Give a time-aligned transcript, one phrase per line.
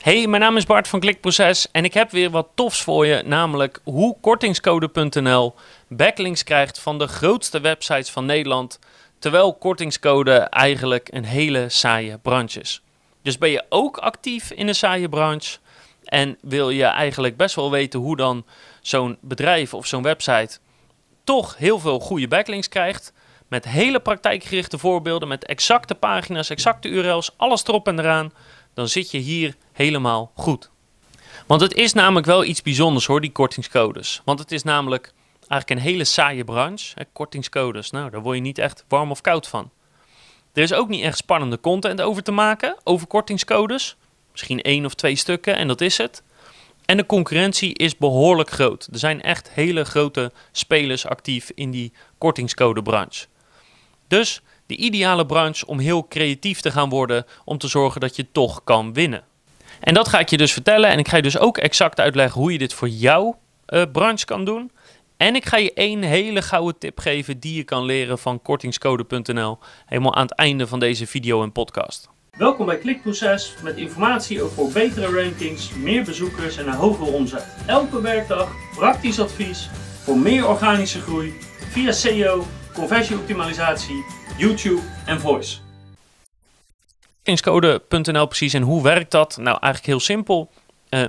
[0.00, 3.22] Hey, mijn naam is Bart van Klikproces en ik heb weer wat tofs voor je,
[3.24, 5.54] namelijk hoe kortingscode.nl
[5.88, 8.78] backlinks krijgt van de grootste websites van Nederland,
[9.18, 12.82] terwijl kortingscode eigenlijk een hele saaie branche is.
[13.22, 15.58] Dus ben je ook actief in een saaie branche
[16.04, 18.44] en wil je eigenlijk best wel weten hoe dan
[18.80, 20.58] zo'n bedrijf of zo'n website
[21.24, 23.12] toch heel veel goede backlinks krijgt,
[23.48, 28.32] met hele praktijkgerichte voorbeelden, met exacte pagina's, exacte URL's, alles erop en eraan,
[28.76, 30.70] dan zit je hier helemaal goed.
[31.46, 34.22] Want het is namelijk wel iets bijzonders hoor, die kortingscodes.
[34.24, 35.12] Want het is namelijk
[35.48, 36.92] eigenlijk een hele saaie branche.
[36.94, 39.70] Hè, kortingscodes, nou daar word je niet echt warm of koud van.
[40.52, 43.96] Er is ook niet echt spannende content over te maken, over kortingscodes.
[44.32, 46.22] Misschien één of twee stukken en dat is het.
[46.84, 48.88] En de concurrentie is behoorlijk groot.
[48.92, 53.26] Er zijn echt hele grote spelers actief in die kortingscodebranche.
[54.08, 58.26] Dus de ideale branche om heel creatief te gaan worden om te zorgen dat je
[58.32, 59.24] toch kan winnen.
[59.80, 62.40] En dat ga ik je dus vertellen en ik ga je dus ook exact uitleggen
[62.40, 64.70] hoe je dit voor jouw uh, branche kan doen.
[65.16, 69.58] En ik ga je één hele gouden tip geven die je kan leren van kortingscode.nl
[69.86, 72.08] helemaal aan het einde van deze video en podcast.
[72.38, 77.46] Welkom bij Klikproces met informatie over betere rankings, meer bezoekers en een hogere omzet.
[77.66, 79.68] Elke werkdag praktisch advies
[80.02, 81.34] voor meer organische groei
[81.70, 82.44] via SEO,
[82.76, 84.04] conversieoptimalisatie,
[84.36, 85.58] YouTube en voice.
[87.16, 89.36] Kortingscode.nl precies en hoe werkt dat?
[89.36, 90.50] Nou, eigenlijk heel simpel.
[90.90, 91.04] Uh,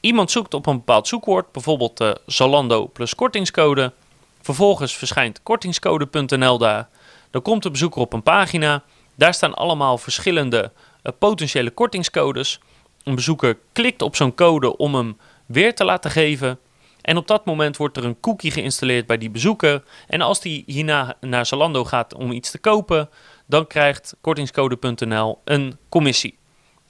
[0.00, 3.92] iemand zoekt op een bepaald zoekwoord, bijvoorbeeld uh, Zalando plus kortingscode.
[4.40, 6.88] Vervolgens verschijnt kortingscode.nl daar.
[7.30, 8.82] Dan komt de bezoeker op een pagina.
[9.14, 12.60] Daar staan allemaal verschillende uh, potentiële kortingscodes.
[13.04, 16.58] Een bezoeker klikt op zo'n code om hem weer te laten geven.
[17.02, 19.82] En op dat moment wordt er een cookie geïnstalleerd bij die bezoeker.
[20.06, 23.08] En als die hierna naar Zalando gaat om iets te kopen,
[23.46, 26.38] dan krijgt kortingscode.nl een commissie.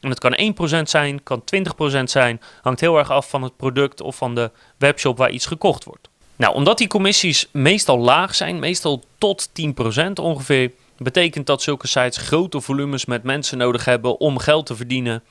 [0.01, 1.43] En het kan 1% zijn, kan
[1.99, 5.47] 20% zijn, hangt heel erg af van het product of van de webshop waar iets
[5.47, 6.09] gekocht wordt.
[6.37, 9.53] Nou, omdat die commissies meestal laag zijn, meestal tot 10%
[10.15, 15.23] ongeveer, betekent dat zulke sites grote volumes met mensen nodig hebben om geld te verdienen.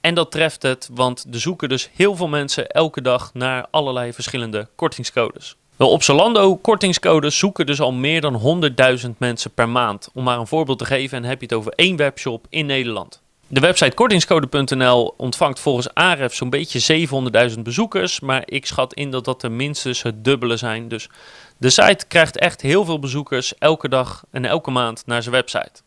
[0.00, 4.12] En dat treft het, want er zoeken dus heel veel mensen elke dag naar allerlei
[4.12, 5.56] verschillende kortingscodes.
[5.76, 8.62] Wel, op Zalando kortingscodes zoeken dus al meer dan
[9.04, 10.10] 100.000 mensen per maand.
[10.14, 13.20] Om maar een voorbeeld te geven, en heb je het over één webshop in Nederland.
[13.46, 17.08] De website kortingscode.nl ontvangt volgens AREF zo'n beetje
[17.54, 20.88] 700.000 bezoekers, maar ik schat in dat dat er minstens het dubbele zijn.
[20.88, 21.08] Dus
[21.56, 25.82] de site krijgt echt heel veel bezoekers elke dag en elke maand naar zijn website.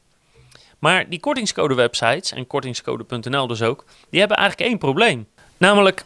[0.84, 5.28] Maar die kortingscode websites, en kortingscode.nl dus ook, die hebben eigenlijk één probleem.
[5.58, 6.06] Namelijk,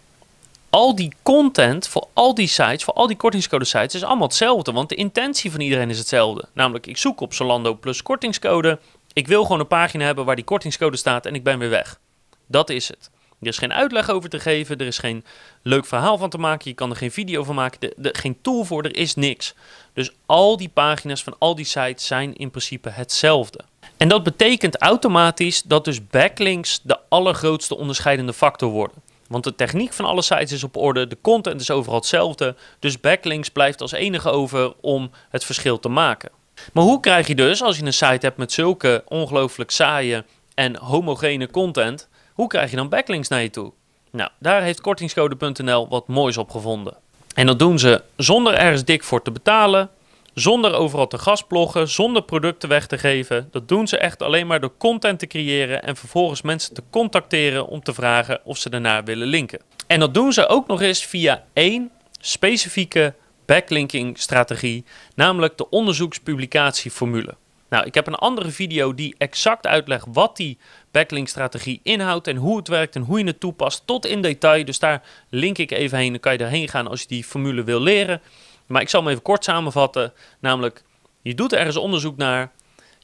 [0.70, 4.72] al die content voor al die sites, voor al die kortingscode sites, is allemaal hetzelfde.
[4.72, 6.48] Want de intentie van iedereen is hetzelfde.
[6.54, 8.80] Namelijk, ik zoek op Zalando plus kortingscode.
[9.14, 12.00] Ik wil gewoon een pagina hebben waar die kortingscode staat en ik ben weer weg.
[12.48, 13.10] Dat is het.
[13.42, 15.26] Er is geen uitleg over te geven, er is geen
[15.62, 18.64] leuk verhaal van te maken, je kan er geen video van maken, de, geen tool
[18.64, 19.54] voor, er is niks.
[19.94, 23.66] Dus al die pagina's van al die sites zijn in principe hetzelfde.
[23.98, 28.96] En dat betekent automatisch dat dus backlinks de allergrootste onderscheidende factor worden.
[29.28, 33.00] Want de techniek van alle sites is op orde, de content is overal hetzelfde, dus
[33.00, 36.30] backlinks blijft als enige over om het verschil te maken.
[36.74, 40.76] Maar hoe krijg je dus, als je een site hebt met zulke ongelooflijk saaie en
[40.76, 43.72] homogene content, hoe krijg je dan backlinks naar je toe?
[44.12, 46.96] Nou, daar heeft kortingscode.nl wat moois op gevonden.
[47.36, 49.90] En dat doen ze zonder ergens dik voor te betalen,
[50.40, 53.48] zonder overal te gasploggen, zonder producten weg te geven.
[53.52, 57.68] Dat doen ze echt alleen maar door content te creëren en vervolgens mensen te contacteren
[57.68, 59.60] om te vragen of ze daarna willen linken.
[59.88, 63.14] En dat doen ze ook nog eens via één specifieke
[63.46, 67.36] backlinking strategie, namelijk de onderzoekspublicatieformule.
[67.70, 70.58] Nou, ik heb een andere video die exact uitlegt wat die
[70.92, 74.66] backlink strategie inhoudt en hoe het werkt en hoe je het toepast tot in detail.
[74.66, 77.64] Dus daar link ik even heen, dan kan je erheen gaan als je die formule
[77.64, 78.22] wil leren.
[78.68, 80.14] Maar ik zal hem even kort samenvatten.
[80.40, 80.84] Namelijk,
[81.22, 82.52] je doet ergens onderzoek naar.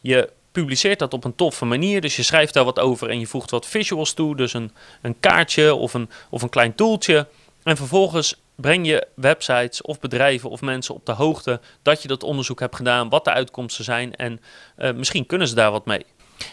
[0.01, 2.01] Je publiceert dat op een toffe manier.
[2.01, 4.35] Dus je schrijft daar wat over en je voegt wat visuals toe.
[4.35, 7.27] Dus een, een kaartje of een, of een klein toeltje.
[7.63, 12.23] En vervolgens breng je websites of bedrijven of mensen op de hoogte dat je dat
[12.23, 14.41] onderzoek hebt gedaan, wat de uitkomsten zijn en
[14.77, 16.05] uh, misschien kunnen ze daar wat mee.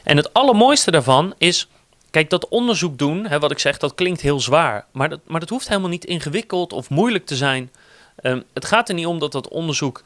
[0.04, 1.68] En het allermooiste daarvan is,
[2.10, 5.40] kijk, dat onderzoek doen, hè, wat ik zeg, dat klinkt heel zwaar, maar dat, maar
[5.40, 7.70] dat hoeft helemaal niet ingewikkeld of moeilijk te zijn.
[8.22, 10.02] Um, het gaat er niet om dat dat onderzoek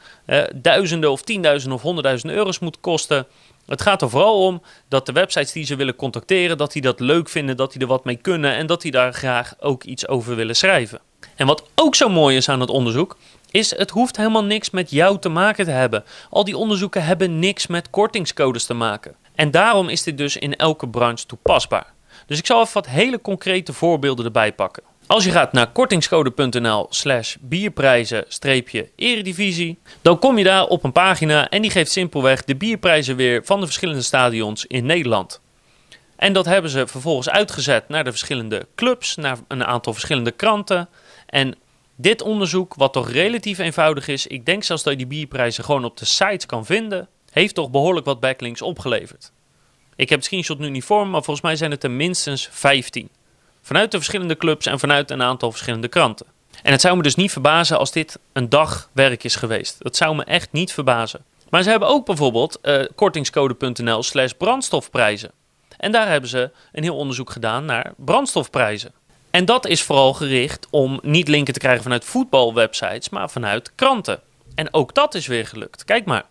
[0.55, 3.27] duizenden of tienduizenden of honderdduizenden euro's moet kosten.
[3.65, 6.99] Het gaat er vooral om dat de websites die ze willen contacteren, dat die dat
[6.99, 10.07] leuk vinden, dat die er wat mee kunnen en dat die daar graag ook iets
[10.07, 10.99] over willen schrijven.
[11.35, 13.17] En wat ook zo mooi is aan het onderzoek,
[13.51, 16.03] is het hoeft helemaal niks met jou te maken te hebben.
[16.29, 19.15] Al die onderzoeken hebben niks met kortingscodes te maken.
[19.35, 21.93] En daarom is dit dus in elke branche toepasbaar.
[22.25, 24.83] Dus ik zal even wat hele concrete voorbeelden erbij pakken.
[25.07, 31.61] Als je gaat naar kortingscode.nl slash bierprijzen-eredivisie, dan kom je daar op een pagina en
[31.61, 35.41] die geeft simpelweg de bierprijzen weer van de verschillende stadions in Nederland.
[36.15, 40.89] En dat hebben ze vervolgens uitgezet naar de verschillende clubs, naar een aantal verschillende kranten.
[41.25, 41.55] En
[41.95, 45.85] dit onderzoek, wat toch relatief eenvoudig is, ik denk zelfs dat je die bierprijzen gewoon
[45.85, 49.31] op de sites kan vinden, heeft toch behoorlijk wat backlinks opgeleverd.
[49.95, 53.09] Ik heb het screenshot nu niet voor maar volgens mij zijn het er minstens 15.
[53.65, 56.25] Vanuit de verschillende clubs en vanuit een aantal verschillende kranten.
[56.63, 59.75] En het zou me dus niet verbazen als dit een dag werk is geweest.
[59.79, 61.23] Dat zou me echt niet verbazen.
[61.49, 65.31] Maar ze hebben ook bijvoorbeeld uh, kortingscode.nl slash brandstofprijzen.
[65.77, 68.91] En daar hebben ze een heel onderzoek gedaan naar brandstofprijzen.
[69.29, 74.19] En dat is vooral gericht om niet linken te krijgen vanuit voetbalwebsites, maar vanuit kranten.
[74.55, 75.85] En ook dat is weer gelukt.
[75.85, 76.25] Kijk maar.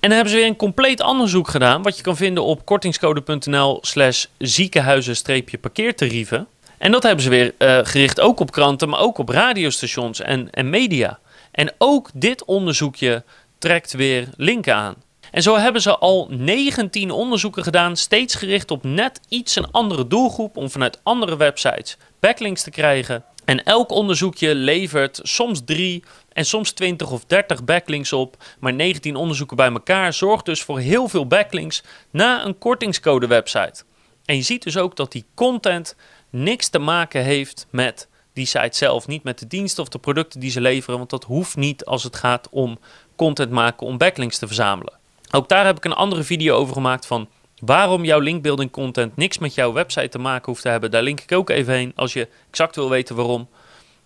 [0.00, 3.78] En dan hebben ze weer een compleet onderzoek gedaan, wat je kan vinden op kortingscode.nl
[3.80, 6.46] slash ziekenhuizen-parkeertarieven.
[6.78, 10.50] En dat hebben ze weer uh, gericht ook op kranten, maar ook op radiostations en,
[10.50, 11.18] en media.
[11.50, 13.24] En ook dit onderzoekje
[13.58, 14.94] trekt weer linken aan.
[15.30, 20.06] En zo hebben ze al 19 onderzoeken gedaan, steeds gericht op net iets een andere
[20.06, 23.24] doelgroep om vanuit andere websites backlinks te krijgen.
[23.44, 28.36] En elk onderzoekje levert soms 3 en soms 20 of 30 backlinks op.
[28.60, 33.82] Maar 19 onderzoeken bij elkaar zorgt dus voor heel veel backlinks naar een kortingscode website.
[34.24, 35.96] En je ziet dus ook dat die content
[36.30, 39.06] niks te maken heeft met die site zelf.
[39.06, 40.98] Niet met de diensten of de producten die ze leveren.
[40.98, 42.78] Want dat hoeft niet als het gaat om
[43.16, 44.98] content maken om backlinks te verzamelen.
[45.30, 47.28] Ook daar heb ik een andere video over gemaakt van
[47.58, 50.90] waarom jouw linkbuilding content niks met jouw website te maken hoeft te hebben.
[50.90, 53.48] Daar link ik ook even heen als je exact wil weten waarom.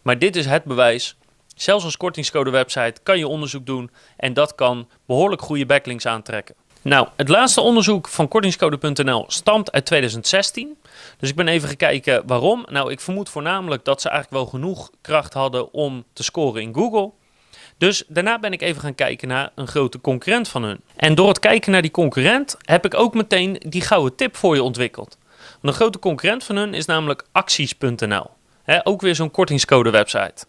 [0.02, 1.16] Maar dit is het bewijs.
[1.56, 6.54] Zelfs als kortingscode website kan je onderzoek doen en dat kan behoorlijk goede backlinks aantrekken.
[6.82, 10.76] Nou, het laatste onderzoek van kortingscode.nl stamt uit 2016.
[11.18, 12.66] Dus ik ben even gekeken waarom.
[12.70, 16.74] Nou, ik vermoed voornamelijk dat ze eigenlijk wel genoeg kracht hadden om te scoren in
[16.74, 17.10] Google.
[17.78, 20.80] Dus daarna ben ik even gaan kijken naar een grote concurrent van hun.
[20.96, 24.54] En door het kijken naar die concurrent heb ik ook meteen die gouden tip voor
[24.54, 25.18] je ontwikkeld.
[25.62, 28.30] een grote concurrent van hun is namelijk acties.nl.
[28.82, 30.44] Ook weer zo'n kortingscode website.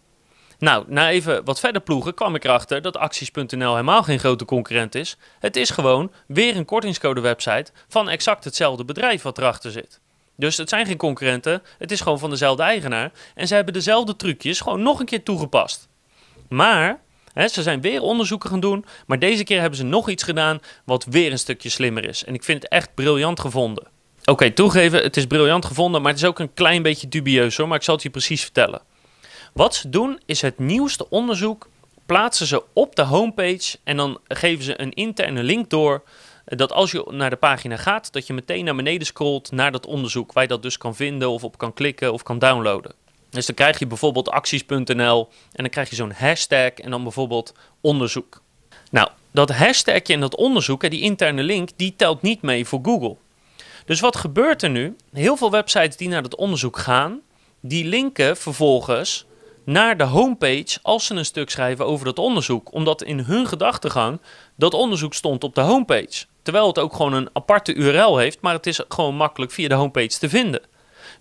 [0.64, 4.96] Nou, na even wat verder ploegen kwam ik erachter dat acties.nl helemaal geen grote concurrent
[4.96, 5.18] is.
[5.40, 10.00] Het is gewoon weer een kortingscode website van exact hetzelfde bedrijf wat erachter zit.
[10.36, 13.12] Dus het zijn geen concurrenten, het is gewoon van dezelfde eigenaar.
[13.36, 15.88] En ze hebben dezelfde trucjes gewoon nog een keer toegepast.
[16.50, 17.00] Maar
[17.36, 21.06] ze zijn weer onderzoeken gaan doen, maar deze keer hebben ze nog iets gedaan wat
[21.10, 22.24] weer een stukje slimmer is.
[22.24, 23.88] En ik vind het echt briljant gevonden.
[24.26, 27.68] Oké, toegeven, het is briljant gevonden, maar het is ook een klein beetje dubieus hoor,
[27.68, 28.82] maar ik zal het je precies vertellen.
[29.54, 31.70] Wat ze doen is het nieuwste onderzoek
[32.06, 36.04] plaatsen ze op de homepage en dan geven ze een interne link door
[36.46, 39.86] dat als je naar de pagina gaat, dat je meteen naar beneden scrolt naar dat
[39.86, 42.94] onderzoek, waar je dat dus kan vinden of op kan klikken of kan downloaden.
[43.30, 47.54] Dus dan krijg je bijvoorbeeld acties.nl en dan krijg je zo'n hashtag en dan bijvoorbeeld
[47.82, 48.42] onderzoek.
[48.92, 53.16] Nou, dat hashtagje en dat onderzoek, die interne link, die telt niet mee voor Google.
[53.86, 54.96] Dus wat gebeurt er nu?
[55.12, 57.20] Heel veel websites die naar dat onderzoek gaan,
[57.60, 59.26] die linken vervolgens
[59.66, 62.74] naar de homepage als ze een stuk schrijven over dat onderzoek.
[62.74, 64.20] Omdat in hun gedachtegang
[64.56, 66.26] dat onderzoek stond op de homepage.
[66.42, 69.74] Terwijl het ook gewoon een aparte URL heeft, maar het is gewoon makkelijk via de
[69.74, 70.62] homepage te vinden.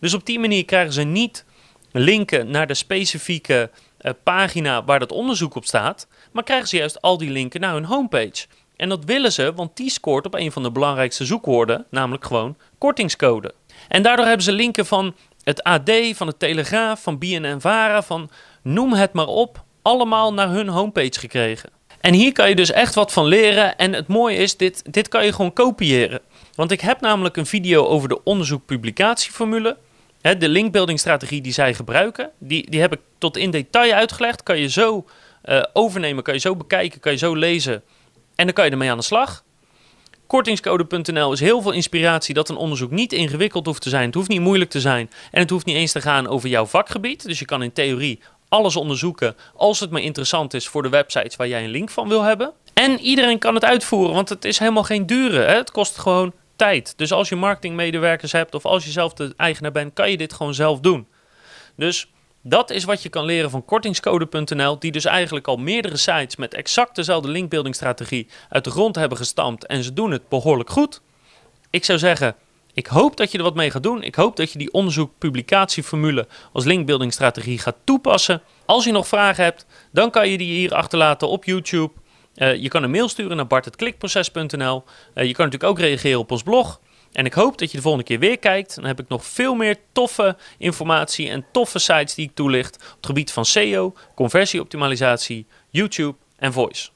[0.01, 1.45] Dus op die manier krijgen ze niet
[1.93, 3.71] linken naar de specifieke
[4.01, 7.75] uh, pagina waar dat onderzoek op staat, maar krijgen ze juist al die linken naar
[7.75, 8.47] hun homepage.
[8.77, 12.57] En dat willen ze, want die scoort op een van de belangrijkste zoekwoorden, namelijk gewoon
[12.79, 13.55] kortingscode.
[13.89, 18.31] En daardoor hebben ze linken van het AD, van de Telegraaf, van BNN-Vara, van
[18.63, 21.71] noem het maar op, allemaal naar hun homepage gekregen.
[22.01, 23.77] En hier kan je dus echt wat van leren.
[23.77, 26.21] En het mooie is, dit, dit kan je gewoon kopiëren.
[26.55, 29.77] Want ik heb namelijk een video over de onderzoek-publicatieformule
[30.23, 34.43] de linkbuilding strategie die zij gebruiken, die, die heb ik tot in detail uitgelegd.
[34.43, 35.05] Kan je zo
[35.45, 37.83] uh, overnemen, kan je zo bekijken, kan je zo lezen.
[38.35, 39.45] En dan kan je ermee aan de slag.
[40.33, 44.07] Kortingscode.nl is heel veel inspiratie dat een onderzoek niet ingewikkeld hoeft te zijn.
[44.07, 45.11] Het hoeft niet moeilijk te zijn.
[45.31, 47.25] En het hoeft niet eens te gaan over jouw vakgebied.
[47.25, 51.37] Dus je kan in theorie alles onderzoeken als het maar interessant is voor de websites
[51.37, 52.53] waar jij een link van wil hebben.
[52.75, 55.39] En iedereen kan het uitvoeren, want het is helemaal geen dure.
[55.39, 55.55] Hè?
[55.55, 56.95] Het kost gewoon tijd.
[56.97, 60.33] Dus als je marketingmedewerkers hebt of als je zelf de eigenaar bent, kan je dit
[60.33, 61.07] gewoon zelf doen.
[61.77, 62.11] Dus
[62.43, 66.55] dat is wat je kan leren van kortingscode.nl, die dus eigenlijk al meerdere sites met
[66.55, 71.01] exact dezelfde linkbuildingstrategie uit de grond hebben gestampt en ze doen het behoorlijk goed.
[71.71, 72.37] Ik zou zeggen,
[72.75, 74.03] ik hoop dat je er wat mee gaat doen.
[74.03, 78.43] Ik hoop dat je die onderzoek-publicatieformule als linkbuildingstrategie gaat toepassen.
[78.65, 81.93] Als je nog vragen hebt, dan kan je die hier achterlaten op YouTube
[82.37, 84.85] uh, je kan een mail sturen naar bart.klikproces.nl.
[85.15, 86.81] Uh, je kan natuurlijk ook reageren op ons blog.
[87.13, 88.75] En ik hoop dat je de volgende keer weer kijkt.
[88.75, 92.97] Dan heb ik nog veel meer toffe informatie en toffe sites die ik toelicht op
[92.97, 96.91] het gebied van SEO, conversieoptimalisatie, YouTube en voice.